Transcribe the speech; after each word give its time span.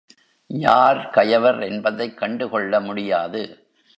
யார் 0.47 1.09
கயவர் 1.13 1.69
என்பதைக் 1.69 2.17
கண்டுகொள்ள 2.17 2.79
முடியாது. 2.79 3.69